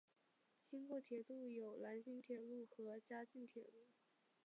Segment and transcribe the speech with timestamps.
[0.59, 3.85] 经过铁路有兰新铁路和嘉镜铁路。